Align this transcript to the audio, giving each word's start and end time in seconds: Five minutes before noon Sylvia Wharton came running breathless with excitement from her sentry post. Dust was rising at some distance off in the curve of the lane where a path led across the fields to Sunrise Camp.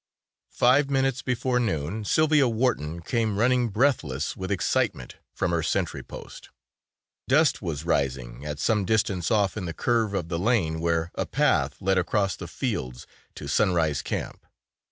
Five 0.55 0.89
minutes 0.89 1.21
before 1.21 1.59
noon 1.59 2.05
Sylvia 2.05 2.47
Wharton 2.49 3.01
came 3.03 3.37
running 3.37 3.69
breathless 3.69 4.35
with 4.35 4.49
excitement 4.49 5.17
from 5.35 5.51
her 5.51 5.61
sentry 5.61 6.01
post. 6.01 6.49
Dust 7.27 7.61
was 7.61 7.85
rising 7.85 8.43
at 8.43 8.57
some 8.57 8.83
distance 8.83 9.29
off 9.29 9.55
in 9.57 9.65
the 9.65 9.75
curve 9.75 10.15
of 10.15 10.27
the 10.27 10.39
lane 10.39 10.79
where 10.79 11.11
a 11.13 11.27
path 11.27 11.79
led 11.81 11.99
across 11.99 12.35
the 12.35 12.47
fields 12.47 13.05
to 13.35 13.47
Sunrise 13.47 14.01
Camp. 14.01 14.47